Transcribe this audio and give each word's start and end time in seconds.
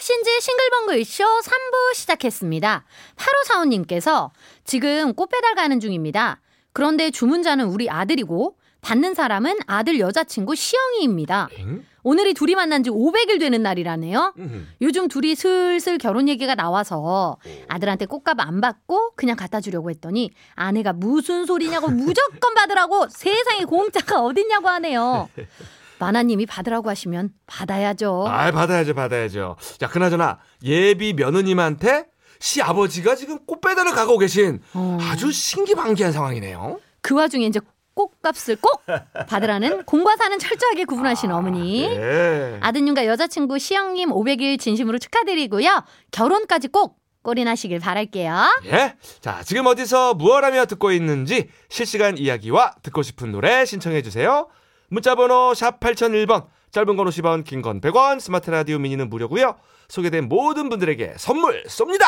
신지 0.00 0.40
싱글벙글 0.40 1.04
쇼 1.04 1.24
3부 1.24 1.94
시작했습니다. 1.94 2.84
8545님께서 3.16 4.30
지금 4.64 5.14
꽃배달 5.14 5.54
가는 5.54 5.80
중입니다. 5.80 6.40
그런데 6.72 7.10
주문자는 7.10 7.66
우리 7.66 7.90
아들이고 7.90 8.56
받는 8.80 9.14
사람은 9.14 9.58
아들 9.66 10.00
여자친구 10.00 10.56
시영이입니다. 10.56 11.48
엥? 11.58 11.84
오늘이 12.02 12.34
둘이 12.34 12.56
만난 12.56 12.82
지 12.82 12.90
500일 12.90 13.38
되는 13.38 13.62
날이라네요. 13.62 14.34
음. 14.38 14.68
요즘 14.80 15.06
둘이 15.06 15.36
슬슬 15.36 15.98
결혼 15.98 16.28
얘기가 16.28 16.56
나와서 16.56 17.36
아들한테 17.68 18.06
꽃값 18.06 18.40
안 18.40 18.60
받고 18.60 19.12
그냥 19.14 19.36
갖다 19.36 19.60
주려고 19.60 19.88
했더니 19.90 20.32
아내가 20.56 20.92
무슨 20.92 21.46
소리냐고 21.46 21.88
무조건 21.88 22.54
받으라고 22.54 23.08
세상에 23.08 23.64
공짜가 23.64 24.20
어딨냐고 24.20 24.68
하네요. 24.68 25.28
마나님이 26.02 26.46
받으라고 26.46 26.90
하시면 26.90 27.30
받아야죠. 27.46 28.26
아, 28.26 28.50
받아야죠, 28.50 28.92
받아야죠. 28.94 29.56
자, 29.78 29.86
그나저나 29.86 30.40
예비 30.64 31.12
며느님한테 31.12 32.06
시아버지가 32.40 33.14
지금 33.14 33.38
꽃 33.46 33.60
배달을 33.60 33.92
가고 33.92 34.18
계신 34.18 34.60
어. 34.74 34.98
아주 35.00 35.30
신기방기한 35.30 36.10
상황이네요. 36.10 36.80
그 37.02 37.14
와중에 37.14 37.46
이제 37.46 37.60
꽃값을 37.94 38.56
꼭 38.60 38.82
받으라는 39.28 39.84
공과 39.86 40.16
사는 40.16 40.36
철저하게 40.40 40.86
구분하시는 40.86 41.32
어머니. 41.32 41.84
예. 41.84 42.58
아드님과 42.60 43.06
여자친구 43.06 43.60
시영님 43.60 44.10
500일 44.10 44.58
진심으로 44.58 44.98
축하드리고요. 44.98 45.84
결혼까지 46.10 46.66
꼭 46.68 46.98
꼬리나시길 47.22 47.78
바랄게요. 47.78 48.34
예. 48.64 48.96
자, 49.20 49.40
지금 49.44 49.66
어디서 49.66 50.14
무엇하며 50.14 50.66
듣고 50.66 50.90
있는지 50.90 51.48
실시간 51.68 52.18
이야기와 52.18 52.74
듣고 52.82 53.02
싶은 53.02 53.30
노래 53.30 53.64
신청해 53.64 54.02
주세요. 54.02 54.48
문자번호 54.92 55.54
샵 55.54 55.80
8001번, 55.80 56.48
짧은 56.70 56.96
건 56.96 57.06
50원, 57.06 57.44
긴 57.44 57.62
건 57.62 57.80
100원, 57.80 58.20
스마트 58.20 58.50
라디오 58.50 58.78
미니는 58.78 59.08
무료고요. 59.08 59.56
소개된 59.88 60.28
모든 60.28 60.68
분들에게 60.68 61.14
선물 61.16 61.64
쏩니다. 61.64 62.04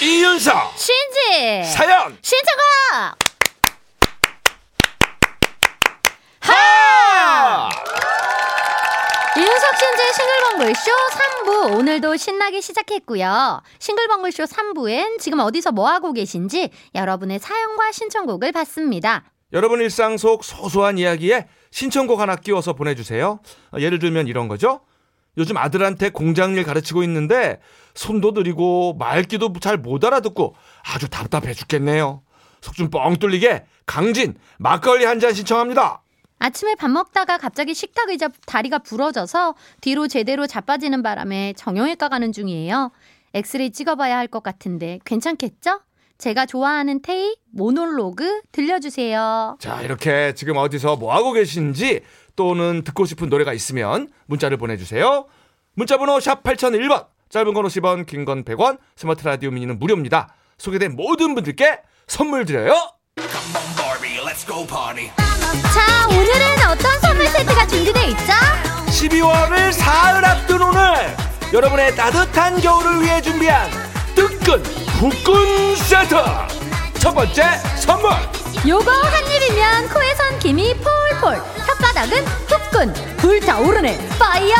이윤석 0.00 0.74
신지! 0.78 1.64
사연 1.72 2.16
신청곡! 2.22 3.18
하! 6.40 7.70
이윤석 9.36 9.76
신지 9.78 10.12
싱글벙글쇼 10.64 10.90
3부 11.44 11.78
오늘도 11.78 12.16
신나게 12.16 12.62
시작했고요. 12.62 13.60
싱글벙글쇼 13.78 14.44
3부엔 14.44 15.18
지금 15.18 15.40
어디서 15.40 15.72
뭐하고 15.72 16.14
계신지 16.14 16.70
여러분의 16.94 17.38
사연과 17.38 17.92
신청곡을 17.92 18.52
받습니다. 18.52 19.24
여러분 19.52 19.80
일상 19.82 20.16
속 20.16 20.42
소소한 20.42 20.96
이야기에 20.96 21.48
신청곡 21.70 22.20
하나 22.20 22.36
끼워서 22.36 22.72
보내주세요. 22.72 23.40
어, 23.72 23.78
예를 23.78 23.98
들면 23.98 24.26
이런 24.26 24.48
거죠. 24.48 24.80
요즘 25.36 25.58
아들한테 25.58 26.08
공장 26.10 26.54
일 26.54 26.64
가르치고 26.64 27.02
있는데 27.02 27.60
손도 27.94 28.30
느리고 28.30 28.94
말귀도 28.98 29.52
잘 29.60 29.76
못 29.76 30.02
알아듣고 30.04 30.54
아주 30.94 31.08
답답해 31.10 31.52
죽겠네요. 31.52 32.22
속 32.62 32.74
좀 32.74 32.88
뻥 32.90 33.16
뚫리게 33.16 33.64
강진 33.84 34.34
막걸리 34.58 35.04
한 35.04 35.20
잔 35.20 35.34
신청합니다. 35.34 36.00
아침에 36.38 36.74
밥 36.74 36.88
먹다가 36.90 37.38
갑자기 37.38 37.74
식탁 37.74 38.10
의자 38.10 38.28
다리가 38.46 38.78
부러져서 38.80 39.54
뒤로 39.80 40.08
제대로 40.08 40.46
자빠지는 40.46 41.02
바람에 41.02 41.54
정형외과 41.56 42.08
가는 42.08 42.32
중이에요. 42.32 42.90
엑스레이 43.34 43.70
찍어봐야 43.70 44.16
할 44.18 44.28
것 44.28 44.42
같은데 44.42 44.98
괜찮겠죠? 45.04 45.80
제가 46.18 46.46
좋아하는 46.46 47.02
테이 47.02 47.34
모놀로그 47.50 48.42
들려주세요. 48.52 49.56
자 49.60 49.80
이렇게 49.82 50.32
지금 50.34 50.56
어디서 50.56 50.96
뭐 50.96 51.14
하고 51.14 51.32
계신지 51.32 52.02
또는 52.36 52.82
듣고 52.84 53.04
싶은 53.04 53.28
노래가 53.28 53.52
있으면 53.52 54.08
문자를 54.26 54.56
보내주세요. 54.56 55.26
문자번호 55.74 56.20
샵 56.20 56.42
8001번 56.44 57.06
짧은 57.30 57.52
건 57.54 57.64
50원 57.64 58.06
긴 58.06 58.24
건 58.24 58.44
100원 58.44 58.78
스마트 58.96 59.24
라디오 59.24 59.50
미니는 59.50 59.78
무료입니다. 59.78 60.34
소개된 60.58 60.94
모든 60.94 61.34
분들께 61.34 61.80
선물 62.06 62.44
드려요. 62.44 62.74
자, 65.74 66.06
오늘은 66.08 66.70
어떤 66.70 67.00
선물 67.00 67.26
세트가 67.26 67.66
준비되어 67.66 68.04
있죠? 68.04 68.32
12월을 68.86 69.72
사흘 69.72 70.24
앞둔 70.24 70.62
오늘 70.62 71.16
여러분의 71.52 71.94
따뜻한 71.96 72.60
겨울을 72.60 73.02
위해 73.02 73.20
준비한 73.20 73.68
뜨끈 74.14 74.64
후끈 75.00 75.74
세트 75.76 76.14
첫 77.00 77.12
번째 77.14 77.42
선물 77.76 78.10
요거 78.66 78.90
한 78.90 79.26
입이면 79.26 79.88
코에선 79.88 80.38
김이 80.38 80.74
폴폴, 80.74 81.42
혓바닥은 81.66 82.24
후끈, 82.48 82.94
불타오르네 83.18 84.08
fire! 84.18 84.54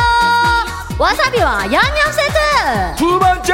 와사비와 0.99 1.63
양념 1.71 2.11
세트! 2.11 2.95
두 2.97 3.17
번째 3.19 3.53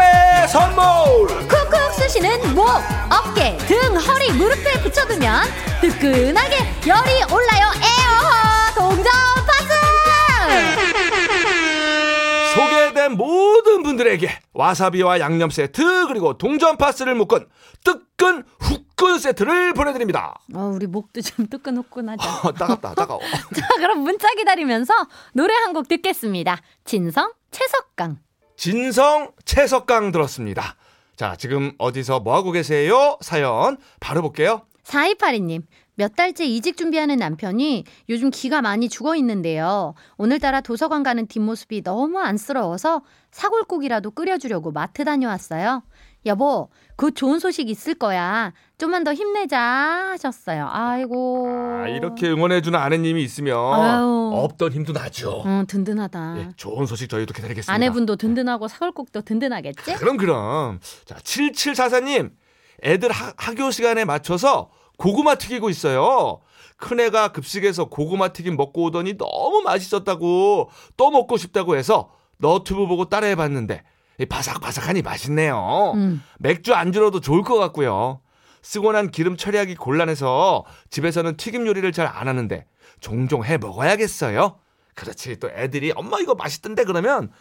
선물 0.49 1.27
쿡쿡 1.47 1.90
쑤시는 2.11 2.55
목, 2.55 2.65
어깨, 2.67 3.55
등, 3.67 3.95
허리, 3.95 4.33
무릎에 4.33 4.81
붙여두면 4.81 5.43
뜨끈하게 5.79 6.57
열이 6.85 7.23
올라요 7.31 7.71
에어허 7.77 8.73
동전 8.75 9.05
파스! 9.47 9.71
소개된 12.53 13.13
모든 13.13 13.81
분들에게 13.83 14.29
와사비와 14.53 15.21
양념 15.21 15.49
세트 15.49 16.07
그리고 16.07 16.37
동전 16.37 16.75
파스를 16.77 17.15
묶은 17.15 17.47
뜨끈 17.85 18.43
후끈 18.59 19.17
세트를 19.19 19.73
보내드립니다 19.73 20.35
어, 20.53 20.69
우리 20.75 20.87
목도 20.87 21.21
좀 21.21 21.47
뜨끈후끈하죠. 21.47 22.27
어, 22.43 22.51
따갑다 22.51 22.93
따가워 22.99 23.21
자, 23.55 23.67
그럼 23.77 23.99
문자 23.99 24.27
기다리면서 24.33 24.93
노래 25.33 25.53
한 25.53 25.71
곡 25.73 25.87
듣겠습니다. 25.87 26.57
진성, 26.83 27.31
최석강. 27.51 28.17
진성 28.57 29.31
채석강 29.45 30.11
들었습니다 30.11 30.75
자 31.21 31.35
지금 31.35 31.71
어디서 31.77 32.21
뭐하고 32.21 32.51
계세요 32.51 33.15
사연 33.21 33.77
바로 33.99 34.23
볼게요 34.23 34.61
4282님, 34.83 35.61
몇 35.93 36.15
달째 36.15 36.45
이직 36.45 36.75
준비하는 36.77 37.17
남편이 37.17 37.83
요즘 38.09 38.31
기가 38.31 38.63
많이 38.63 38.89
죽어 38.89 39.15
있는데요. 39.17 39.93
오늘따라 40.17 40.61
도서관 40.61 41.03
가는 41.03 41.27
뒷모습이 41.27 41.83
너무 41.83 42.17
안쓰러워서 42.17 43.03
사골국이라도 43.29 44.09
끓여주려고 44.09 44.71
마트 44.71 45.05
다녀왔어요. 45.05 45.83
여보, 46.25 46.69
곧 46.97 47.15
좋은 47.15 47.39
소식 47.39 47.69
있을 47.69 47.95
거야. 47.95 48.53
좀만 48.77 49.03
더 49.03 49.13
힘내자 49.13 49.59
하셨어요. 49.59 50.67
아이고. 50.71 51.47
아, 51.49 51.87
이렇게 51.87 52.29
응원해주는 52.29 52.77
아내님이 52.77 53.23
있으면 53.23 53.57
아유. 53.73 54.31
없던 54.33 54.71
힘도 54.71 54.93
나죠. 54.93 55.41
어, 55.45 55.63
든든하다. 55.67 56.35
예, 56.37 56.49
좋은 56.57 56.85
소식 56.85 57.09
저희도 57.09 57.33
기다리겠습니다. 57.33 57.73
아내분도 57.73 58.15
든든하고 58.17 58.67
사골국도 58.67 59.21
든든하겠지? 59.21 59.95
그럼 59.95 60.17
그럼. 60.17 60.79
자, 61.05 61.15
7744님. 61.15 62.31
애들 62.83 63.11
하, 63.11 63.33
학교 63.37 63.71
시간에 63.71 64.05
맞춰서 64.05 64.69
고구마 64.97 65.35
튀기고 65.35 65.69
있어요. 65.69 66.39
큰애가 66.77 67.31
급식에서 67.31 67.85
고구마 67.85 68.29
튀김 68.29 68.57
먹고 68.57 68.85
오더니 68.85 69.17
너무 69.17 69.61
맛있었다고 69.63 70.69
또 70.97 71.11
먹고 71.11 71.37
싶다고 71.37 71.75
해서 71.75 72.11
너튜브 72.37 72.87
보고 72.87 73.05
따라해 73.05 73.35
봤는데 73.35 73.75
이 73.75 73.83
바삭바삭하니 74.25 75.01
맛있네요. 75.01 75.93
음. 75.95 76.23
맥주 76.39 76.73
안주로도 76.73 77.19
좋을 77.19 77.43
것 77.43 77.57
같고요. 77.57 78.21
쓰고 78.61 78.91
난 78.91 79.09
기름 79.09 79.37
처리하기 79.37 79.75
곤란해서 79.75 80.65
집에서는 80.89 81.35
튀김 81.37 81.65
요리를 81.65 81.91
잘 81.93 82.07
안 82.07 82.27
하는데 82.27 82.65
종종 82.99 83.43
해 83.43 83.57
먹어야겠어요. 83.57 84.57
그렇지 84.93 85.39
또 85.39 85.49
애들이 85.49 85.91
엄마 85.95 86.19
이거 86.19 86.35
맛있던데 86.35 86.83
그러면 86.83 87.31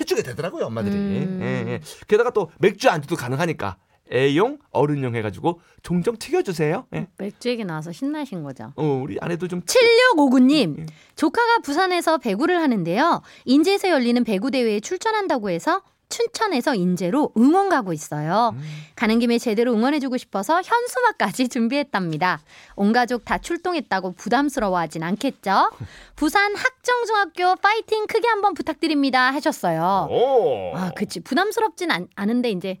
해주게 0.00 0.22
되더라고요 0.22 0.66
엄마들이. 0.66 0.94
음. 0.94 1.38
예, 1.42 1.72
예. 1.72 1.80
게다가 2.08 2.30
또 2.30 2.50
맥주 2.58 2.90
안주도 2.90 3.16
가능하니까 3.16 3.76
애용 4.12 4.58
어른용 4.72 5.14
해가지고 5.14 5.60
종종 5.84 6.16
튀겨주세요. 6.18 6.86
예. 6.94 7.06
맥주 7.16 7.48
얘기 7.48 7.64
나와서 7.64 7.92
신나신 7.92 8.42
거죠. 8.42 8.72
어, 8.76 8.84
우리 8.84 9.16
아내도 9.20 9.46
좀 9.46 9.60
7659님, 9.62 10.86
조카가 11.14 11.58
부산에서 11.60 12.18
배구를 12.18 12.60
하는데요. 12.60 13.22
인제에서 13.44 13.88
열리는 13.88 14.22
배구 14.24 14.50
대회에 14.50 14.80
출전한다고 14.80 15.50
해서 15.50 15.82
춘천에서 16.10 16.74
인제로 16.74 17.32
응원 17.38 17.68
가고 17.70 17.92
있어요. 17.92 18.54
가는 18.96 19.18
김에 19.18 19.38
제대로 19.38 19.72
응원해주고 19.72 20.18
싶어서 20.18 20.60
현수막까지 20.62 21.48
준비했답니다. 21.48 22.40
온 22.76 22.92
가족 22.92 23.24
다 23.24 23.38
출동했다고 23.38 24.12
부담스러워하진 24.12 25.02
않겠죠? 25.02 25.70
부산 26.16 26.54
학정중학교 26.54 27.56
파이팅 27.62 28.06
크게 28.06 28.28
한번 28.28 28.52
부탁드립니다 28.54 29.32
하셨어요. 29.32 30.08
오. 30.10 30.76
아, 30.76 30.90
그치. 30.94 31.20
부담스럽진 31.20 31.90
않, 31.90 32.08
않은데 32.16 32.50
이제 32.50 32.80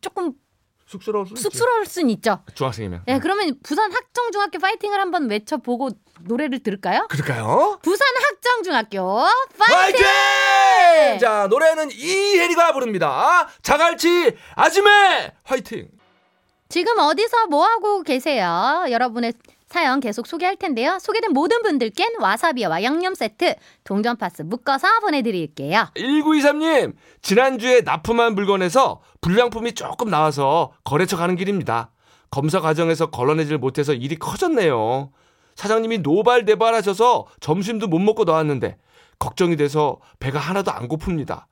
조금 0.00 0.32
쑥스러울 0.90 1.26
수 1.26 1.32
있지. 1.34 1.42
쑥스러울 1.42 1.86
순 1.86 2.10
있죠. 2.10 2.40
중학생이면. 2.54 3.02
네, 3.06 3.18
그러면 3.20 3.54
부산 3.62 3.92
학정중학교 3.92 4.58
파이팅을 4.58 4.98
한번 4.98 5.30
외쳐보고 5.30 5.90
노래를 6.22 6.58
들을까요? 6.64 7.06
그럴까요? 7.08 7.78
부산 7.82 8.06
학정중학교 8.16 9.24
파이팅! 9.56 10.04
화이팅! 10.04 11.18
자, 11.20 11.46
노래는 11.48 11.90
이혜리가 11.92 12.72
부릅니다. 12.72 13.48
자갈치 13.62 14.36
아지매 14.56 15.32
화이팅! 15.44 15.88
지금 16.68 16.98
어디서 16.98 17.46
뭐 17.46 17.64
하고 17.64 18.02
계세요? 18.02 18.84
여러분의 18.90 19.32
사연 19.70 20.00
계속 20.00 20.26
소개할 20.26 20.56
텐데요. 20.56 20.98
소개된 21.00 21.32
모든 21.32 21.62
분들께는 21.62 22.20
와사비와 22.20 22.82
양념 22.82 23.14
세트 23.14 23.54
동전 23.84 24.16
파스 24.16 24.42
묶어서 24.42 24.98
보내드릴게요. 25.00 25.86
1923님, 25.94 26.94
지난주에 27.22 27.82
납품한 27.82 28.34
물건에서 28.34 29.00
불량품이 29.20 29.74
조금 29.74 30.10
나와서 30.10 30.72
거래처 30.82 31.16
가는 31.16 31.36
길입니다. 31.36 31.92
검사 32.32 32.60
과정에서 32.60 33.10
걸러내질 33.10 33.58
못해서 33.58 33.92
일이 33.94 34.16
커졌네요. 34.16 35.12
사장님이 35.54 35.98
노발대발 35.98 36.74
하셔서 36.74 37.26
점심도 37.38 37.86
못 37.86 38.00
먹고 38.00 38.24
나왔는데 38.24 38.76
걱정이 39.20 39.54
돼서 39.54 39.98
배가 40.18 40.40
하나도 40.40 40.72
안 40.72 40.88
고픕니다. 40.88 41.44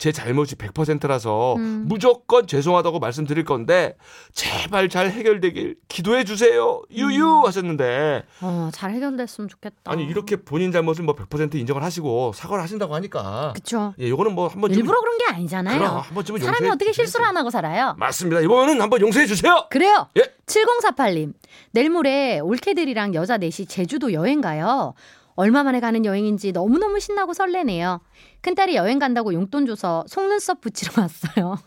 제 0.00 0.12
잘못이 0.12 0.54
100%라서 0.56 1.56
음. 1.56 1.84
무조건 1.86 2.46
죄송하다고 2.46 3.00
말씀드릴 3.00 3.44
건데 3.44 3.96
제발 4.32 4.88
잘 4.88 5.10
해결되길 5.10 5.76
기도해 5.88 6.24
주세요. 6.24 6.80
유유 6.90 7.42
하셨는데 7.44 8.24
어, 8.40 8.70
잘 8.72 8.92
해결됐으면 8.92 9.48
좋겠다. 9.48 9.76
아니 9.84 10.04
이렇게 10.04 10.36
본인 10.36 10.72
잘못을 10.72 11.04
뭐 11.04 11.14
100% 11.14 11.54
인정을 11.54 11.82
하시고 11.82 12.32
사과를 12.34 12.62
하신다고 12.64 12.94
하니까 12.94 13.52
그쵸. 13.54 13.92
예, 14.00 14.08
요거는 14.08 14.34
뭐 14.34 14.48
한번 14.48 14.70
일부러 14.70 14.98
그런 15.00 15.18
게 15.18 15.24
아니잖아요. 15.34 15.78
그럼 15.78 15.98
한 15.98 16.14
번쯤은 16.14 16.40
사람이 16.40 16.68
어떻게 16.70 16.92
실수를 16.92 17.26
안 17.26 17.36
하고 17.36 17.50
살아요? 17.50 17.94
맞습니다. 17.98 18.40
이번은 18.40 18.80
한번 18.80 19.02
용서해 19.02 19.26
주세요. 19.26 19.66
그래요. 19.68 20.08
예. 20.16 20.22
7048님. 20.46 21.34
내일 21.72 21.90
모레 21.90 22.40
올케들이랑 22.40 23.12
여자 23.12 23.36
넷이 23.36 23.66
제주도 23.66 24.14
여행 24.14 24.40
가요. 24.40 24.94
얼마 25.34 25.62
만에 25.62 25.80
가는 25.80 26.04
여행인지 26.04 26.52
너무너무 26.52 27.00
신나고 27.00 27.32
설레네요. 27.32 28.00
큰딸이 28.42 28.74
여행 28.76 28.98
간다고 28.98 29.32
용돈 29.32 29.66
줘서 29.66 30.04
속눈썹 30.08 30.60
붙이러 30.60 30.92
왔어요. 31.02 31.58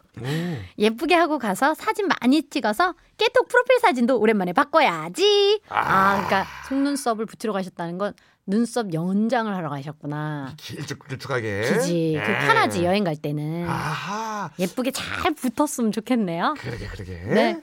예쁘게 0.78 1.16
하고 1.16 1.40
가서 1.40 1.74
사진 1.74 2.08
많이 2.08 2.48
찍어서 2.50 2.94
깨톡 3.18 3.48
프로필 3.48 3.80
사진도 3.80 4.20
오랜만에 4.20 4.54
바꿔야지. 4.54 5.62
아, 5.70 6.14
그러니까 6.16 6.46
속눈썹을 6.68 7.26
붙이러 7.26 7.54
가셨다는 7.54 7.98
건 7.98 8.14
눈썹 8.46 8.94
연장을 8.94 9.54
하러 9.56 9.70
가셨구나. 9.70 10.54
길쭉길쭉하게. 10.58 11.62
그지. 11.62 12.20
그 12.24 12.32
예. 12.32 12.38
편하지 12.46 12.84
여행 12.84 13.04
갈 13.04 13.16
때는. 13.16 13.66
아하. 13.68 14.52
예쁘게 14.60 14.92
잘 14.92 15.34
붙었으면 15.34 15.92
좋겠네요. 15.94 16.56
그러게 16.60 16.88
그러게. 16.88 17.14
네. 17.28 17.62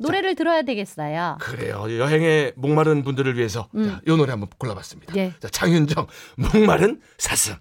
노래를 0.00 0.34
들어야 0.34 0.62
되겠어요. 0.62 1.38
그래요. 1.40 1.84
여행에 1.98 2.52
목마른 2.56 3.02
분들을 3.02 3.36
위해서 3.36 3.68
음. 3.74 3.88
자, 3.88 4.00
이 4.06 4.16
노래 4.16 4.30
한번 4.30 4.48
골라봤습니다. 4.58 5.14
예. 5.16 5.32
자, 5.40 5.48
장윤정 5.48 6.06
목마른 6.36 7.00
사슴. 7.18 7.56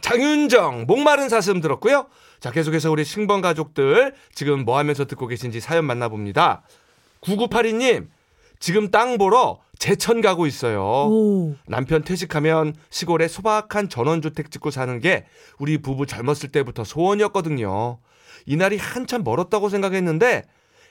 장윤정 0.00 0.86
목마른 0.86 1.28
사슴 1.28 1.60
들었고요. 1.60 2.06
자, 2.40 2.50
계속해서 2.50 2.90
우리 2.90 3.04
신번 3.04 3.40
가족들 3.40 4.14
지금 4.34 4.64
뭐 4.64 4.78
하면서 4.78 5.04
듣고 5.04 5.26
계신지 5.26 5.60
사연 5.60 5.84
만나봅니다. 5.84 6.62
9982님 7.20 8.08
지금 8.58 8.90
땅 8.90 9.18
보러 9.18 9.60
제천 9.78 10.20
가고 10.20 10.46
있어요. 10.46 10.82
오. 10.82 11.54
남편 11.66 12.02
퇴직하면 12.02 12.74
시골에 12.90 13.28
소박한 13.28 13.88
전원주택 13.88 14.50
짓고 14.50 14.70
사는 14.70 14.98
게 15.00 15.24
우리 15.58 15.78
부부 15.78 16.06
젊었을 16.06 16.50
때부터 16.50 16.84
소원이었거든요. 16.84 17.98
이날이 18.46 18.76
한참 18.76 19.22
멀었다고 19.24 19.68
생각했는데 19.68 20.44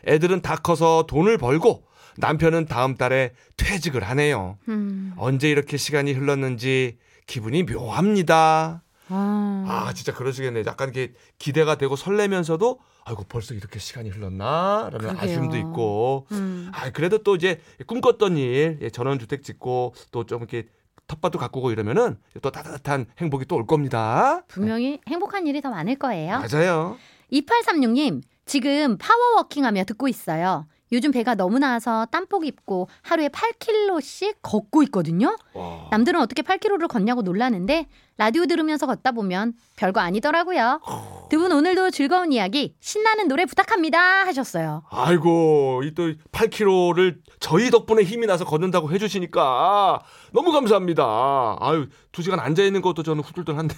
애들은 0.05 0.41
다 0.41 0.55
커서 0.55 1.05
돈을 1.07 1.37
벌고 1.37 1.83
남편은 2.17 2.65
다음 2.65 2.95
달에 2.95 3.31
퇴직을 3.57 4.03
하네요. 4.03 4.57
음. 4.67 5.13
언제 5.17 5.49
이렇게 5.49 5.77
시간이 5.77 6.13
흘렀는지 6.13 6.97
기분이 7.27 7.63
묘합니다. 7.63 8.83
아. 9.11 9.65
아, 9.67 9.93
진짜 9.93 10.13
그러시겠네. 10.13 10.63
약간 10.67 10.89
이렇게 10.93 11.13
기대가 11.39 11.75
되고 11.75 11.95
설레면서도 11.95 12.79
아이고 13.05 13.23
벌써 13.27 13.53
이렇게 13.55 13.79
시간이 13.79 14.09
흘렀나라는 14.09 14.99
그러게요. 14.99 15.19
아쉬움도 15.21 15.57
있고 15.57 16.27
음. 16.31 16.69
아, 16.73 16.91
그래도 16.91 17.19
또 17.23 17.35
이제 17.35 17.59
꿈꿨던 17.87 18.37
일, 18.37 18.77
예, 18.81 18.89
전원 18.89 19.17
주택 19.17 19.43
짓고 19.43 19.95
또 20.11 20.23
좀 20.25 20.39
이렇게 20.39 20.67
텃밭도 21.07 21.39
가꾸고 21.39 21.71
이러면은 21.71 22.17
또 22.43 22.51
따뜻한 22.51 23.07
행복이 23.17 23.45
또 23.45 23.55
올 23.55 23.65
겁니다. 23.65 24.43
분명히 24.47 24.99
행복한 25.07 25.47
일이 25.47 25.59
더 25.61 25.71
많을 25.71 25.95
거예요. 25.95 26.39
맞아요. 26.51 26.97
2836님, 27.31 28.21
지금 28.53 28.97
power 28.97 29.25
walking 29.25 29.63
하며 29.63 29.83
듣고 29.83 30.07
있어요. 30.07 30.65
요즘 30.91 31.11
배가 31.11 31.35
너무 31.35 31.59
나와서 31.59 32.07
땀복 32.07 32.47
입고 32.47 32.89
하루에 33.03 33.27
8km씩 33.27 34.37
걷고 34.41 34.81
있거든요. 34.85 35.37
와. 35.53 35.87
남들은 35.91 36.19
어떻게 36.19 36.41
8km를 36.41 36.87
걷냐고 36.87 37.21
놀라는데 37.21 37.85
라디오 38.17 38.47
들으면서 38.47 38.87
걷다 38.87 39.11
보면 39.11 39.53
별거 39.77 39.99
아니더라고요. 40.01 40.81
두 41.29 41.37
분 41.37 41.51
오늘도 41.51 41.91
즐거운 41.91 42.31
이야기, 42.33 42.73
신나는 42.79 43.27
노래 43.27 43.45
부탁합니다 43.45 43.99
하셨어요. 44.25 44.81
아이고, 44.89 45.83
이 45.85 45.91
또 45.93 46.11
8km를 46.31 47.17
저희 47.39 47.69
덕분에 47.69 48.01
힘이 48.01 48.25
나서 48.25 48.45
걷는다고 48.45 48.91
해주시니까 48.91 50.01
너무 50.33 50.51
감사합니다. 50.51 51.57
아유, 51.61 51.87
두 52.11 52.23
시간 52.23 52.39
앉아 52.39 52.63
있는 52.63 52.81
것도 52.81 53.03
저는 53.03 53.23
후들들한데. 53.23 53.75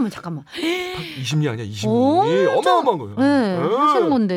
8km면 0.00 0.10
잠깐만. 0.10 0.44
20리 1.20 1.48
아니야, 1.50 1.64
20리. 1.66 1.86
오, 1.86 2.58
어마어마한 2.58 2.98
거예요. 2.98 3.16
네, 3.16 3.58
예. 3.60 3.76
하시는 3.76 4.10
건데. 4.10 4.34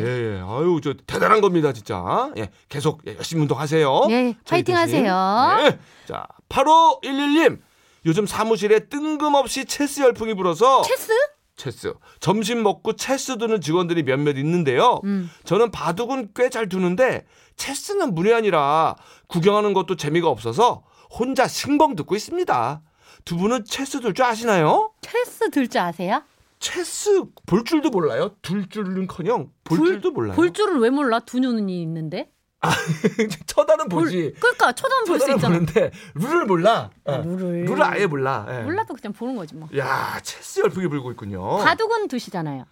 예, 0.00 0.36
예. 0.36 0.40
아유, 0.44 0.80
저 0.82 0.94
대단한 1.06 1.40
겁니다, 1.40 1.72
진짜. 1.72 2.30
예, 2.36 2.50
계속 2.68 3.02
예, 3.06 3.14
열심히 3.16 3.42
운동하세요. 3.42 4.06
예, 4.10 4.34
파이팅. 4.48 4.76
하세요. 4.76 5.56
예. 5.66 5.78
자, 6.06 6.26
8511님. 6.48 7.58
요즘 8.06 8.26
사무실에 8.26 8.80
뜬금없이 8.88 9.64
체스 9.64 10.00
열풍이 10.02 10.34
불어서 10.34 10.82
체스? 10.82 11.12
체스. 11.56 11.94
점심 12.20 12.62
먹고 12.62 12.96
체스 12.96 13.38
두는 13.38 13.60
직원들이 13.62 14.02
몇몇 14.02 14.36
있는데요. 14.36 15.00
음. 15.04 15.30
저는 15.44 15.70
바둑은 15.70 16.30
꽤 16.34 16.50
잘 16.50 16.68
두는데 16.68 17.24
체스는 17.56 18.14
문외한이라 18.14 18.96
구경하는 19.28 19.72
것도 19.72 19.96
재미가 19.96 20.28
없어서 20.28 20.82
혼자 21.10 21.46
신봉 21.48 21.96
듣고 21.96 22.14
있습니다. 22.14 22.82
두 23.24 23.36
분은 23.36 23.64
체스 23.64 24.00
둘 24.00 24.12
줄 24.14 24.24
아시나요? 24.24 24.92
체스 25.00 25.50
들줄 25.50 25.80
아세요? 25.80 26.22
체스 26.58 27.24
볼 27.46 27.64
줄도 27.64 27.90
몰라요. 27.90 28.36
둘 28.42 28.68
줄은커녕 28.68 29.50
볼 29.64 29.78
볼- 29.78 29.86
줄도 29.88 30.10
몰라요. 30.12 30.34
볼 30.34 30.52
줄을 30.52 30.78
왜 30.78 30.90
몰라? 30.90 31.20
두 31.20 31.38
눈이 31.40 31.82
있는데. 31.82 32.30
쳐다는 33.46 33.88
보지. 33.90 34.32
볼, 34.32 34.40
그러니까 34.40 34.72
쳐다만 34.72 35.04
볼수 35.04 35.26
쳐다는 35.26 35.36
있잖아. 35.36 35.54
보는데 35.58 35.90
룰을 36.14 36.46
몰라. 36.46 36.90
아, 37.04 37.12
어. 37.12 37.22
룰을. 37.22 37.64
룰을 37.66 37.82
아예 37.82 38.06
몰라. 38.06 38.46
예. 38.50 38.62
몰라도 38.62 38.94
그냥 38.94 39.12
보는 39.12 39.36
거지 39.36 39.54
뭐. 39.54 39.68
야 39.76 40.18
체스 40.22 40.60
열풍이 40.60 40.86
불고 40.88 41.10
있군요. 41.12 41.58
바둑은 41.58 42.08
두시잖아요. 42.08 42.64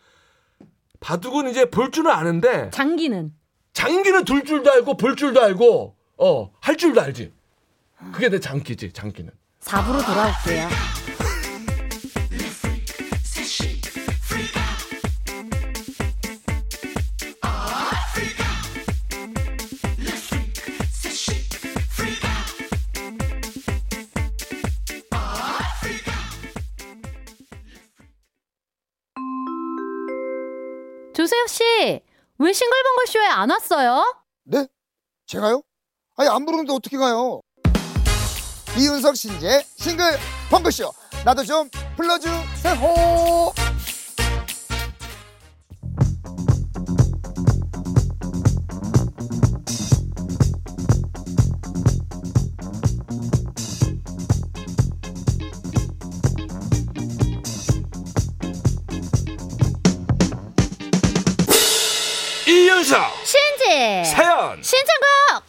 바둑은 1.01 1.51
이제 1.51 1.69
볼 1.69 1.91
줄은 1.91 2.11
아는데 2.11 2.71
장기는 2.71 3.35
장기는 3.75 4.25
둘 4.25 4.45
줄도 4.45 4.71
알고 4.71 4.97
볼 4.97 5.17
줄도 5.17 5.43
알고 5.43 5.97
어할 6.17 6.77
줄도 6.79 7.01
알지. 7.01 7.33
그게 8.13 8.29
내 8.31 8.41
장기지 8.41 8.93
장기는. 8.93 9.31
4부로 9.65 10.05
돌아올게요. 10.05 10.69
조세혁 31.15 31.49
씨, 31.49 31.63
왜 32.39 32.53
싱글벙글 32.53 33.07
쇼에 33.07 33.27
안 33.27 33.51
왔어요? 33.51 34.03
네? 34.45 34.67
제가요? 35.27 35.63
아니 36.17 36.29
안 36.29 36.45
부르는데 36.45 36.73
어떻게 36.73 36.97
가요? 36.97 37.43
이윤석 38.77 39.17
신재 39.17 39.65
싱글 39.77 40.19
펑크쇼 40.51 40.93
나도 41.25 41.45
좀 41.45 41.69
불러주세요 41.97 43.53
이윤석 62.47 63.13
신지! 63.25 64.11
사연 64.11 64.63
신청곡! 64.63 65.45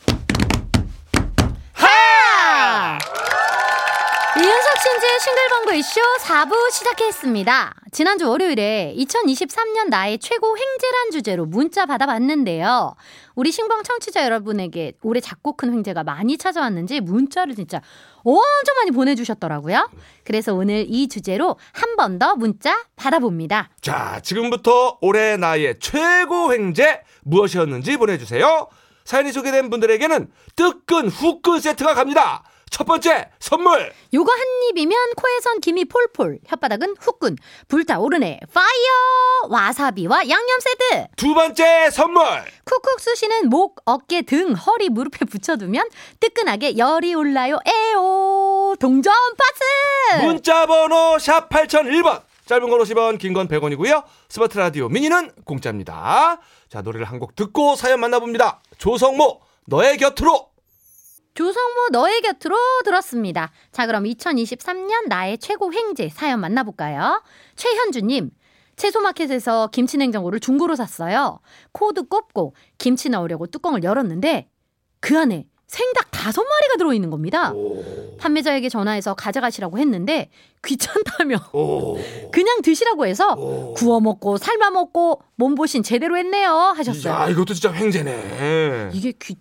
하! 1.73 2.99
이윤석 5.13 5.19
신지의 5.19 5.19
싱글벙글 5.19 5.83
쇼 5.83 6.01
4부 6.21 6.71
시작했습니다. 6.71 7.75
지난주 7.91 8.27
월요일에 8.27 8.95
2023년 8.97 9.89
나의 9.89 10.17
최고 10.17 10.47
횡재란 10.57 11.11
주제로 11.11 11.45
문자 11.45 11.85
받아봤는데요. 11.85 12.95
우리 13.35 13.51
신봉 13.51 13.83
청취자 13.83 14.23
여러분에게 14.25 14.93
올해 15.03 15.19
작고 15.21 15.55
큰 15.55 15.71
횡재가 15.73 16.03
많이 16.03 16.37
찾아왔는지 16.37 16.99
문자를 17.01 17.53
진짜 17.55 17.81
엄청 18.23 18.75
많이 18.77 18.89
보내주셨더라고요. 18.91 19.89
그래서 20.23 20.53
오늘 20.55 20.85
이 20.89 21.07
주제로 21.07 21.57
한 21.73 21.95
번 21.95 22.17
더 22.17 22.35
문자 22.35 22.75
받아봅니다. 22.95 23.69
자, 23.81 24.19
지금부터 24.23 24.97
올해 25.01 25.37
나의 25.37 25.75
최고 25.79 26.51
횡재 26.53 27.01
무엇이었는지 27.23 27.97
보내주세요. 27.97 28.67
사연이 29.05 29.31
소개된 29.31 29.69
분들에게는 29.69 30.31
뜨끈 30.55 31.07
후끈 31.09 31.59
세트가 31.59 31.93
갑니다. 31.93 32.43
첫 32.73 32.85
번째 32.87 33.29
선물 33.39 33.93
요거 34.15 34.31
한 34.31 34.39
입이면 34.71 34.97
코에선 35.15 35.59
김이 35.61 35.85
폴폴, 35.85 36.39
혓바닥은 36.47 36.95
후끈, 36.99 37.35
불타오르네, 37.67 38.39
fire! 38.51 39.47
와사비와 39.49 40.27
양념 40.27 40.59
세트! 40.59 41.05
두 41.15 41.35
번째 41.35 41.91
선물 41.91 42.23
쿡쿡 42.65 42.99
쑤시는 42.99 43.49
목, 43.49 43.79
어깨, 43.85 44.23
등, 44.23 44.53
허리, 44.53 44.89
무릎에 44.89 45.23
붙여두면 45.25 45.87
뜨끈하게 46.19 46.77
열이 46.79 47.13
올라요. 47.13 47.59
에오! 47.63 48.75
동전 48.79 49.13
파스! 49.37 50.23
문자 50.25 50.65
번호 50.65 51.19
샵 51.19 51.49
8001번 51.49 52.23
짧은 52.47 52.67
건 52.71 52.79
50원 52.79 53.19
긴 53.19 53.33
건 53.35 53.47
100원이고요 53.47 54.03
스마트 54.29 54.57
라디오 54.57 54.89
미니는 54.89 55.31
공짜입니다 55.45 56.39
자 56.69 56.81
노래를 56.81 57.05
한 57.05 57.19
곡 57.19 57.35
듣고 57.35 57.75
사연 57.75 57.99
만나봅니다 57.99 58.61
조성모 58.79 59.41
너의 59.67 59.97
곁으로 59.97 60.49
조성모 61.33 61.87
너의 61.91 62.21
곁으로 62.21 62.55
들었습니다. 62.85 63.51
자, 63.71 63.87
그럼 63.87 64.03
2023년 64.03 65.07
나의 65.07 65.37
최고 65.39 65.73
횡재 65.73 66.09
사연 66.09 66.39
만나볼까요? 66.39 67.23
최현주님, 67.55 68.29
채소마켓에서 68.75 69.67
김치냉장고를 69.67 70.39
중고로 70.39 70.75
샀어요. 70.75 71.39
코드 71.71 72.03
꼽고 72.03 72.55
김치 72.77 73.09
넣으려고 73.09 73.47
뚜껑을 73.47 73.83
열었는데 73.83 74.47
그 74.99 75.17
안에 75.17 75.47
생닭 75.67 76.11
다섯 76.11 76.43
마리가 76.43 76.77
들어있는 76.77 77.09
겁니다. 77.09 77.51
판매자에게 78.19 78.69
전화해서 78.69 79.15
가져가시라고 79.15 79.79
했는데 79.79 80.29
귀찮다며 80.63 81.37
오, 81.53 81.97
그냥 82.31 82.61
드시라고 82.61 83.07
해서 83.07 83.33
오. 83.33 83.73
구워 83.73 83.99
먹고 83.99 84.37
삶아 84.37 84.69
먹고 84.69 85.21
몸보신 85.35 85.81
제대로 85.81 86.15
했네요 86.15 86.51
하셨어요. 86.51 87.13
야 87.13 87.27
이것도 87.29 87.55
진짜 87.55 87.73
횡재네 87.73 88.91
이게 88.93 89.13
귀 89.19 89.35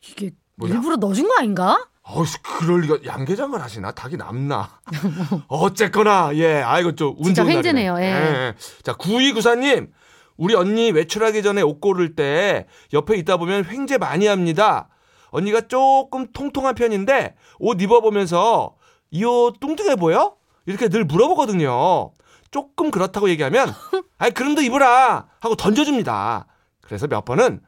이게 0.00 0.30
뭐야? 0.58 0.74
일부러 0.74 0.96
넣어준 0.96 1.26
거 1.28 1.34
아닌가? 1.38 1.86
어이씨, 2.02 2.38
그럴 2.42 2.80
리가 2.82 2.98
양계장을 3.04 3.60
하시나? 3.60 3.92
닭이 3.92 4.16
남나? 4.16 4.80
어쨌거나, 5.48 6.30
예, 6.34 6.62
아이고, 6.62 6.94
좀, 6.94 7.14
운 7.18 7.24
진짜 7.24 7.42
좋은 7.42 7.54
횡재네요, 7.56 7.94
날이네. 7.94 8.10
예. 8.10 8.54
자, 8.82 8.94
9294님, 8.94 9.90
우리 10.38 10.54
언니 10.54 10.90
외출하기 10.90 11.42
전에 11.42 11.60
옷 11.62 11.80
고를 11.80 12.14
때 12.14 12.66
옆에 12.92 13.16
있다 13.18 13.36
보면 13.36 13.66
횡재 13.66 13.98
많이 13.98 14.26
합니다. 14.26 14.88
언니가 15.30 15.60
조금 15.60 16.26
통통한 16.32 16.74
편인데 16.74 17.34
옷 17.58 17.80
입어보면서 17.82 18.74
이 19.10 19.24
옷 19.24 19.60
뚱뚱해 19.60 19.96
보여? 19.96 20.36
이렇게 20.66 20.88
늘 20.88 21.04
물어보거든요. 21.04 22.12
조금 22.50 22.90
그렇다고 22.90 23.28
얘기하면, 23.28 23.68
아이, 24.18 24.30
그럼도 24.30 24.62
입으라! 24.62 25.26
하고 25.40 25.56
던져줍니다. 25.56 26.46
그래서 26.80 27.06
몇 27.06 27.24
번은 27.26 27.60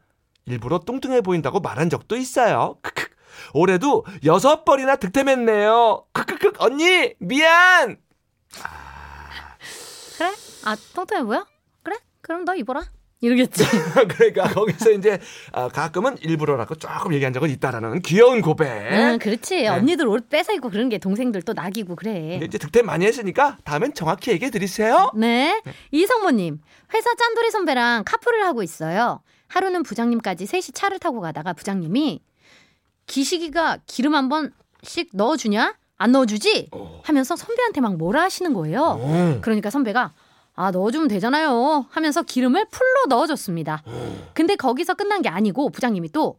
일부러 0.47 0.81
뚱뚱해 0.81 1.21
보인다고 1.21 1.61
말한 1.61 1.91
적도 1.91 2.17
있어요. 2.17 2.77
크크. 2.83 3.09
올해도 3.55 4.05
여섯 4.25 4.65
번이나 4.65 4.97
득템했네요. 4.97 6.05
크크크 6.13 6.53
언니 6.59 7.15
미안. 7.19 7.97
그래? 10.19 10.31
아, 10.65 10.77
통통해 10.95 11.23
보여? 11.25 11.47
그래? 11.83 11.97
그럼 12.21 12.45
너 12.45 12.55
입어라. 12.55 12.85
이러겠지. 13.23 13.65
그러니까 14.17 14.45
거기서 14.49 14.93
이제 14.93 15.21
아, 15.53 15.69
가끔은 15.69 16.17
일부러라고 16.23 16.75
조금 16.77 17.13
얘기한 17.13 17.35
적은 17.35 17.51
있다라는 17.51 18.01
귀여운 18.01 18.41
고백. 18.41 18.67
응, 18.93 19.19
그렇지. 19.19 19.67
언니들 19.67 20.07
옷 20.09 20.31
뺏어 20.31 20.55
입고 20.55 20.71
그런 20.71 20.89
게 20.89 20.97
동생들 20.97 21.43
또 21.43 21.53
낙이고 21.53 21.97
그래. 21.97 22.41
이제 22.43 22.57
득템 22.57 22.87
많이 22.87 23.05
했으니까 23.05 23.59
다음엔 23.65 23.93
정확히 23.93 24.31
얘기해 24.31 24.51
드리세요. 24.51 25.11
네. 25.15 25.61
이성모님, 25.91 26.61
회사 26.95 27.15
짠돌이 27.15 27.51
선배랑 27.51 28.05
카풀을 28.07 28.43
하고 28.45 28.63
있어요. 28.63 29.21
하루는 29.51 29.83
부장님까지 29.83 30.47
셋이 30.47 30.63
차를 30.73 30.99
타고 31.01 31.21
가다가 31.21 31.53
부장님이 31.53 32.21
기시기가 33.07 33.79
기름 33.87 34.15
한 34.15 34.29
번씩 34.29 35.11
넣어주냐? 35.13 35.75
안 35.99 36.13
넣어주지? 36.13 36.69
어. 36.73 37.01
하면서 37.05 37.37
선배한테 37.37 37.81
막 37.81 37.97
뭐라 37.97 38.23
하시는 38.23 38.55
거예요. 38.55 38.81
어. 39.01 39.39
그러니까 39.43 39.69
선배가 39.71 40.13
아 40.55 40.71
넣어주면 40.71 41.09
되잖아요 41.09 41.87
하면서 41.91 42.23
기름을 42.23 42.67
풀로 42.71 43.07
넣어줬습니다. 43.09 43.83
근데 44.35 44.57
거기서 44.57 44.95
끝난 44.95 45.21
게 45.23 45.29
아니고 45.29 45.71
부장님이 45.71 46.11
또 46.13 46.37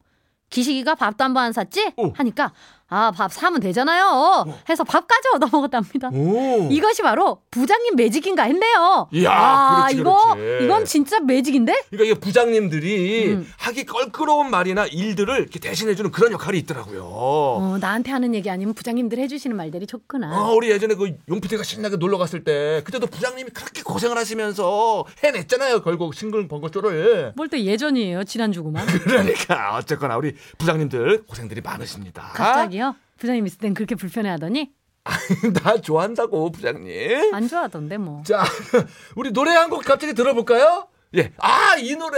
기식이가 0.49 0.95
밥도 0.95 1.23
한 1.23 1.33
번 1.33 1.43
안 1.45 1.53
샀지? 1.53 1.93
어. 1.97 2.11
하니까 2.15 2.53
아 2.93 3.11
밥 3.11 3.31
사면 3.31 3.59
되잖아요 3.61 4.45
해서 4.69 4.83
밥까지 4.83 5.29
얻어 5.35 5.47
먹었답니다. 5.51 6.09
오. 6.13 6.67
이것이 6.69 7.01
바로 7.01 7.39
부장님 7.49 7.95
매직인가 7.95 8.43
했네요. 8.43 9.07
이야, 9.13 9.31
아 9.31 9.81
그렇지, 9.87 9.97
이거 9.97 10.33
그렇지. 10.35 10.65
이건 10.65 10.85
진짜 10.85 11.19
매직인데? 11.21 11.73
그러니까 11.89 12.11
이게 12.11 12.19
부장님들이 12.19 13.29
음. 13.33 13.51
하기 13.57 13.85
껄끄러운 13.85 14.49
말이나 14.51 14.85
일들을 14.87 15.35
이렇게 15.39 15.59
대신해주는 15.59 16.11
그런 16.11 16.33
역할이 16.33 16.57
있더라고요. 16.59 17.03
어 17.05 17.77
나한테 17.79 18.11
하는 18.11 18.35
얘기 18.35 18.49
아니면 18.49 18.73
부장님들 18.73 19.19
해주시는 19.19 19.55
말들이 19.55 19.87
좋구나. 19.87 20.41
어, 20.49 20.53
우리 20.53 20.69
예전에 20.69 20.95
그 20.95 21.15
용피디가 21.29 21.63
신나게 21.63 21.95
놀러 21.95 22.17
갔을 22.17 22.43
때 22.43 22.81
그때도 22.83 23.07
부장님이 23.07 23.51
그렇게 23.51 23.83
고생을 23.83 24.17
하시면서 24.17 25.05
해냈잖아요. 25.23 25.81
결국 25.81 26.13
싱글 26.13 26.47
번거쇼를. 26.47 27.33
뭘 27.35 27.51
또 27.51 27.59
예전이에요 27.59 28.23
지난주구만. 28.23 28.85
그러니까 29.03 29.75
어쨌거나 29.75 30.15
우리 30.15 30.35
부장님들 30.57 31.23
고생들이 31.25 31.59
많으십니다. 31.61 32.31
갑자기 32.33 32.80
요? 32.81 32.95
부장님 33.17 33.45
있을 33.47 33.59
땐 33.59 33.73
그렇게 33.73 33.95
불편해하더니 33.95 34.71
나 35.63 35.79
좋아한다고 35.81 36.51
부장님. 36.51 37.33
안 37.33 37.47
좋아하던데 37.47 37.97
뭐. 37.97 38.21
자, 38.23 38.43
우리 39.15 39.31
노래 39.31 39.51
한 39.51 39.69
곡 39.69 39.83
갑자기 39.85 40.13
들어볼까요? 40.13 40.87
예. 41.17 41.31
아, 41.39 41.75
이 41.77 41.95
노래 41.95 42.17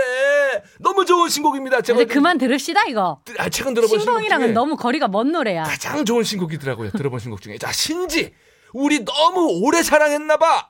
너무 0.79 1.03
좋은 1.05 1.27
신곡입니다. 1.29 1.81
제가 1.81 2.01
이제 2.01 2.13
그만 2.13 2.37
들읍시다 2.37 2.83
이거. 2.89 3.21
아, 3.37 3.49
최근 3.49 3.73
들어본 3.73 3.89
신곡 3.89 4.03
신동이랑은 4.03 4.47
중에 4.47 4.53
너무 4.53 4.75
거리가 4.75 5.07
먼 5.07 5.31
노래야. 5.31 5.63
가장 5.63 6.03
좋은 6.05 6.23
신곡이더라고요. 6.23 6.91
들어본 6.91 7.19
신곡 7.19 7.41
중에. 7.41 7.57
자, 7.57 7.71
신지. 7.71 8.33
우리 8.73 9.03
너무 9.05 9.61
오래 9.63 9.81
사랑했나 9.81 10.37
봐. 10.37 10.69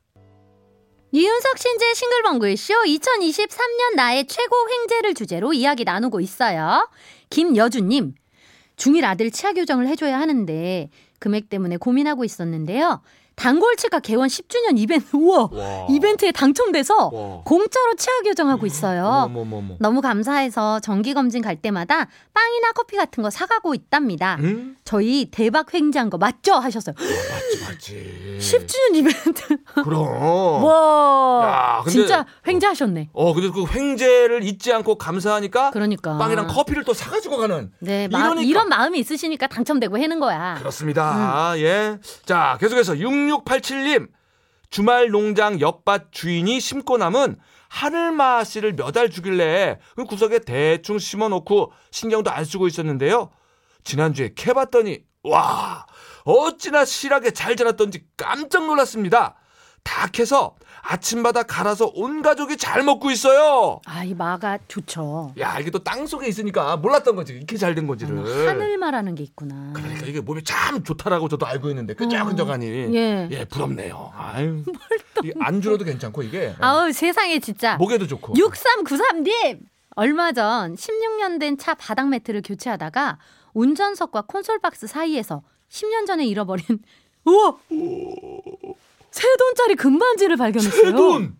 이윤석 1.12 1.58
신재 1.60 1.94
싱글벙글쇼 1.94 2.74
2023년 2.86 3.96
나의 3.96 4.26
최고 4.28 4.56
횡재를 4.70 5.14
주제로 5.14 5.54
이야기 5.54 5.84
나누고 5.84 6.20
있어요. 6.22 6.90
김여주님, 7.30 8.16
중1 8.78 9.04
아들 9.04 9.32
치아 9.32 9.54
교정을 9.54 9.88
해줘야 9.88 10.20
하는데 10.20 10.90
금액 11.20 11.50
때문에 11.50 11.78
고민하고 11.78 12.26
있었는데요. 12.26 13.02
단골치과 13.36 14.00
개원 14.00 14.28
10주년 14.28 14.78
이벤트, 14.78 15.16
우와! 15.16 15.50
와. 15.52 15.88
이벤트에 15.90 16.32
당첨돼서 16.32 17.10
와. 17.12 17.42
공짜로 17.44 17.96
치아 17.98 18.14
교정하고 18.24 18.66
있어요. 18.66 19.06
어머머머. 19.26 19.76
너무 19.80 20.02
감사해서 20.02 20.80
정기 20.80 21.14
검진 21.14 21.42
갈 21.42 21.56
때마다 21.56 22.08
빵이나 22.34 22.72
커피 22.74 22.96
같은 22.96 23.24
거 23.24 23.30
사가고 23.30 23.74
있답니다. 23.74 24.38
응? 24.42 24.76
저희 24.86 25.30
대박 25.32 25.74
횡재한 25.74 26.10
거 26.10 26.18
맞죠? 26.18 26.54
하셨어요. 26.54 26.96
맞지, 26.98 27.64
맞지. 27.66 28.38
10주년 28.40 28.96
이벤트. 28.96 29.58
그럼. 29.84 30.04
와. 30.64 31.44
야, 31.44 31.82
근데- 31.84 31.92
진짜 31.92 32.26
횡재하셨네. 32.48 33.10
어, 33.14 33.34
근데 33.34 33.50
그 33.50 33.66
횡재를 33.68 34.44
잊지 34.44 34.72
않고 34.74 34.98
감사하니까 34.98 35.72
그러니까. 35.72 36.18
빵이랑 36.18 36.48
커피를 36.48 36.84
또 36.84 36.94
사가지고 36.94 37.38
가는. 37.38 37.72
네, 37.80 38.08
마. 38.10 38.34
이런 38.42 38.70
마음이 38.70 39.00
있으시니까 39.00 39.48
당첨되고 39.48 39.98
해는 39.98 40.20
거야. 40.20 40.56
그렇습니다. 40.60 41.54
음. 41.54 41.60
예. 41.60 41.98
자, 42.26 42.58
계속해서 42.60 43.00
6687님. 43.28 44.10
주말 44.70 45.10
농장 45.10 45.60
옆밭 45.62 46.12
주인이 46.12 46.60
심고 46.60 46.98
남은 46.98 47.38
하늘마 47.70 48.44
씨를 48.44 48.74
몇 48.74 48.98
알 48.98 49.10
주길래 49.10 49.80
그 49.96 50.06
구석에 50.06 50.40
대충 50.40 50.98
심어 51.00 51.30
놓고 51.30 51.72
신경도 51.92 52.32
안 52.32 52.44
쓰고 52.46 52.68
있었는데요. 52.68 53.30
지난주에 53.84 54.34
캐봤더니 54.36 55.04
와 55.24 55.86
어찌나 56.26 56.86
실하게 56.86 57.32
잘 57.32 57.56
자랐던지 57.56 58.06
깜짝 58.18 58.66
놀랐습니다. 58.66 59.36
다 59.84 60.08
캐서 60.08 60.56
아침마다 60.86 61.44
갈아서 61.44 61.90
온 61.96 62.22
가족이 62.22 62.58
잘 62.58 62.84
먹고 62.84 63.10
있어요. 63.10 63.80
아, 63.86 64.04
이 64.04 64.14
마가 64.14 64.60
좋죠. 64.68 65.34
야 65.40 65.58
이게 65.60 65.72
또 65.72 65.80
땅 65.80 66.06
속에 66.06 66.28
있으니까 66.28 66.76
몰랐던 66.78 67.16
거지 67.16 67.34
이렇게 67.34 67.56
잘 67.58 67.74
된 67.74 67.88
건지를. 67.88 68.18
어, 68.18 68.22
하늘마라는 68.50 69.16
게 69.16 69.24
있구나. 69.24 69.72
그러니까 69.74 70.06
이게 70.06 70.20
몸에 70.20 70.42
참 70.44 70.84
좋다라고 70.84 71.30
저도 71.30 71.46
알고 71.48 71.70
있는데 71.70 71.94
끈적끈적하니 71.94 72.66
예. 72.96 73.28
예 73.32 73.46
부럽네요. 73.46 74.12
아유 74.16 74.64
이게 75.24 75.34
안주로도 75.40 75.86
괜찮고 75.86 76.22
이게 76.24 76.54
아우, 76.60 76.92
세상에 76.92 77.40
진짜. 77.40 77.78
목에도 77.78 78.06
좋고 78.06 78.34
6393님! 78.34 79.60
얼마 79.96 80.32
전 80.34 80.76
16년 80.76 81.40
된 81.40 81.56
차 81.58 81.76
바닥 81.76 82.10
매트를 82.10 82.42
교체하다가 82.44 83.20
운전석과 83.54 84.24
콘솔 84.24 84.60
박스 84.60 84.88
사이에서 84.88 85.44
10년 85.70 86.06
전에 86.08 86.26
잃어버린 86.26 86.66
우와! 87.26 87.56
새 89.14 89.28
돈짜리 89.38 89.76
금반지를 89.76 90.36
발견했어요. 90.38 90.82
새 90.82 90.92
돈. 90.92 91.36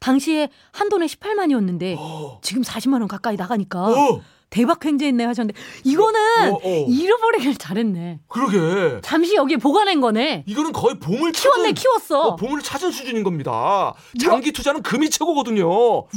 당시에 0.00 0.48
한 0.72 0.88
돈에 0.88 1.04
18만이었는데 1.04 1.94
어. 1.98 2.40
지금 2.42 2.62
40만 2.62 2.94
원 3.00 3.06
가까이 3.08 3.36
나가니까 3.36 3.82
어. 3.82 4.22
대박 4.48 4.84
횡재했네 4.84 5.24
하셨는데 5.26 5.60
이거는 5.84 6.20
어, 6.50 6.54
어. 6.54 6.86
잃어버리길 6.88 7.56
잘했네. 7.56 8.20
그러게. 8.26 9.00
잠시 9.02 9.34
여기에 9.36 9.58
보관한 9.58 10.00
거네. 10.00 10.44
이거는 10.46 10.72
거의 10.72 10.98
보물 10.98 11.32
키웠네 11.32 11.72
찾은- 11.72 11.74
키웠어. 11.76 12.20
어, 12.28 12.36
보물을 12.36 12.62
찾은 12.64 12.90
수준인 12.90 13.22
겁니다. 13.22 13.92
장기 14.18 14.50
투자는 14.52 14.82
금이 14.82 15.10
최고거든요. 15.10 15.68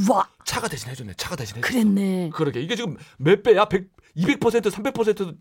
와 0.09 0.27
차가 0.45 0.69
대신 0.69 0.89
해줬네. 0.89 1.13
차가 1.17 1.35
대신 1.35 1.57
해줬어. 1.57 1.69
그랬네. 1.69 2.29
그러게 2.33 2.61
이게 2.61 2.75
지금 2.77 2.95
몇 3.17 3.43
배야? 3.43 3.65
100, 3.65 3.89
200% 4.17 4.69
300% 4.71 5.35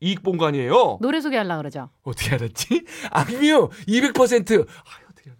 이익 0.00 0.22
본 0.22 0.38
거 0.38 0.46
아니에요? 0.46 0.98
노래 1.00 1.20
소개하려 1.20 1.56
그러죠. 1.56 1.90
어떻게 2.02 2.34
알았지? 2.34 2.84
악뮤 3.10 3.70
200%. 3.88 4.66
아유, 4.68 5.06
어떻게 5.10 5.30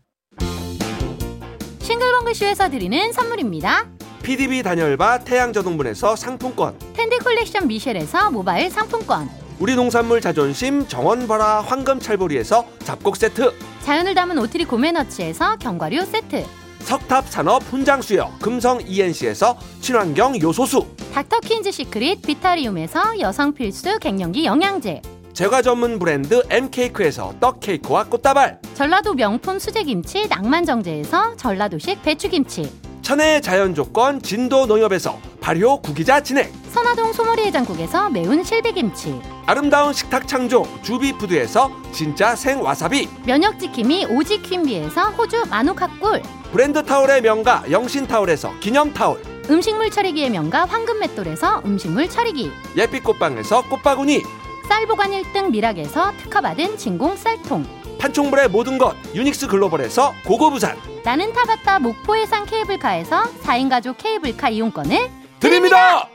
싱글벙글쇼에서 1.80 2.68
드리는 2.70 3.12
선물입니다. 3.12 3.86
PDB 4.22 4.62
단열바 4.62 5.20
태양저동분에서 5.20 6.16
상품권. 6.16 6.76
텐드 6.94 7.18
콜렉션 7.20 7.66
미셸에서 7.68 8.30
모바일 8.30 8.70
상품권. 8.70 9.28
우리 9.60 9.74
농산물 9.74 10.20
자존심 10.20 10.86
정원바라 10.86 11.62
황금찰보리에서 11.62 12.66
잡곡 12.80 13.16
세트. 13.16 13.54
자연을 13.84 14.14
담은 14.14 14.36
오트리 14.38 14.64
고메너치에서 14.66 15.56
견과류 15.56 16.04
세트. 16.04 16.44
석탑산업 16.80 17.62
훈장수여 17.64 18.38
금성 18.40 18.80
ENC에서 18.86 19.58
친환경 19.80 20.40
요소수. 20.40 20.86
닥터퀸즈 21.12 21.70
시크릿 21.70 22.22
비타리움에서 22.22 23.18
여성 23.20 23.52
필수 23.52 23.98
갱년기 23.98 24.44
영양제. 24.44 25.02
제과 25.32 25.62
전문 25.62 25.98
브랜드 25.98 26.42
M케이크에서 26.48 27.34
떡케이크와 27.40 28.04
꽃다발. 28.04 28.60
전라도 28.74 29.14
명품 29.14 29.58
수제김치 29.58 30.26
낭만정제에서 30.28 31.36
전라도식 31.36 32.02
배추김치. 32.02 32.70
천혜의 33.02 33.42
자연 33.42 33.74
조건 33.74 34.20
진도 34.20 34.66
농협에서 34.66 35.18
발효 35.48 35.80
구기자 35.80 36.20
진액. 36.20 36.52
선화동 36.74 37.10
소머리 37.14 37.42
해장국에서 37.46 38.10
매운 38.10 38.44
실비김치. 38.44 39.18
아름다운 39.46 39.94
식탁 39.94 40.28
창조 40.28 40.66
주비푸드에서 40.82 41.70
진짜 41.90 42.36
생와사비. 42.36 43.08
면역지킴이 43.24 44.08
오직 44.10 44.42
퀸비에서 44.42 45.08
호주 45.12 45.44
마누카꿀. 45.48 46.20
브랜드 46.52 46.84
타올의 46.84 47.22
명가 47.22 47.64
영신타올에서 47.70 48.60
기념타올. 48.60 49.22
음식물 49.48 49.90
처리기의 49.90 50.28
명가 50.28 50.66
황금맷돌에서 50.66 51.62
음식물 51.64 52.10
처리기. 52.10 52.50
예빛 52.76 53.02
꽃방에서 53.02 53.70
꽃바구니. 53.70 54.20
쌀 54.68 54.86
보관 54.86 55.12
1등 55.12 55.50
미락에서 55.50 56.12
특허받은 56.24 56.76
진공 56.76 57.16
쌀통. 57.16 57.64
판촉물의 57.98 58.48
모든 58.48 58.76
것 58.76 58.94
유닉스 59.14 59.48
글로벌에서 59.48 60.12
고고부산 60.26 60.76
나는 61.04 61.32
타봤다 61.32 61.80
목포해상 61.80 62.44
케이블카에서 62.44 63.22
4인 63.42 63.68
가족 63.68 63.96
케이블카 63.98 64.50
이용권을 64.50 65.10
드립니다. 65.40 66.08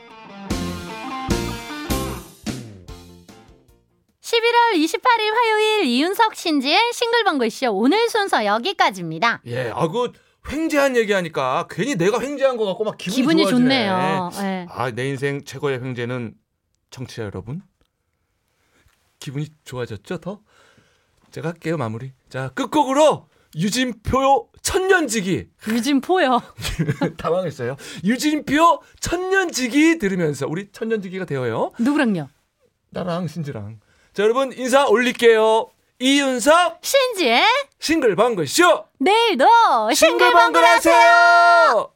11월 4.20 4.74
28일 4.74 5.32
화요일 5.34 5.84
이윤석 5.84 6.34
신지의 6.34 6.92
싱글벙글 6.92 7.50
쇼 7.50 7.70
오늘 7.72 8.08
순서 8.08 8.44
여기까지입니다. 8.44 9.42
예, 9.46 9.70
아그 9.70 10.12
횡재한 10.50 10.96
얘기하니까 10.96 11.66
괜히 11.70 11.94
내가 11.94 12.20
횡재한 12.20 12.56
것 12.56 12.64
같고 12.66 12.84
막 12.84 12.96
기분이, 12.98 13.44
기분이. 13.44 13.46
좋네요. 13.48 14.30
예. 14.42 14.66
아, 14.68 14.90
내 14.90 15.08
인생 15.08 15.42
최고의 15.44 15.80
횡재는 15.82 16.34
청취자 16.90 17.24
여러분. 17.24 17.62
기분이 19.20 19.46
좋아졌죠, 19.64 20.18
더? 20.18 20.40
제가 21.30 21.48
할게요, 21.48 21.76
마무리. 21.78 22.12
자, 22.28 22.50
끝곡으로 22.50 23.26
유진표 23.56 24.48
천년지기. 24.62 25.48
유진포요. 25.68 26.42
당황했어요. 27.18 27.76
유진표 28.04 28.80
천년지기 29.00 29.98
들으면서 29.98 30.46
우리 30.48 30.70
천년지기가 30.72 31.24
되어요. 31.26 31.70
누구랑요? 31.78 32.28
나랑 32.90 33.28
신지랑. 33.28 33.80
자, 34.12 34.22
여러분 34.22 34.52
인사 34.52 34.86
올릴게요. 34.86 35.68
이윤석 36.00 36.78
신지의 36.82 37.44
싱글벙글 37.78 38.46
쇼 38.48 38.84
내일도 38.98 39.46
싱글벙글. 39.94 40.64
하세요. 40.64 41.93